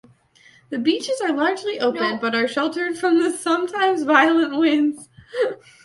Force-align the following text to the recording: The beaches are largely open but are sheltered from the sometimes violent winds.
The 0.71 0.79
beaches 0.79 1.21
are 1.21 1.31
largely 1.31 1.79
open 1.79 2.17
but 2.19 2.33
are 2.33 2.47
sheltered 2.47 2.97
from 2.97 3.21
the 3.21 3.29
sometimes 3.31 4.01
violent 4.01 4.57
winds. 4.57 5.07